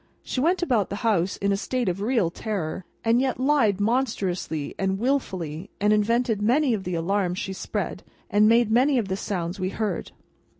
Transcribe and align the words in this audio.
She 0.23 0.41
went 0.41 0.63
about 0.63 0.89
the 0.89 0.95
house 1.05 1.37
in 1.37 1.51
a 1.51 1.55
state 1.55 1.87
of 1.87 2.01
real 2.01 2.31
terror, 2.31 2.85
and 3.05 3.21
yet 3.21 3.39
lied 3.39 3.79
monstrously 3.79 4.73
and 4.79 4.97
wilfully, 4.97 5.69
and 5.79 5.93
invented 5.93 6.41
many 6.41 6.73
of 6.73 6.85
the 6.85 6.95
alarms 6.95 7.37
she 7.37 7.53
spread, 7.53 8.01
and 8.27 8.49
made 8.49 8.71
many 8.71 8.97
of 8.97 9.09
the 9.09 9.15
sounds 9.15 9.59
we 9.59 9.69
heard. 9.69 10.09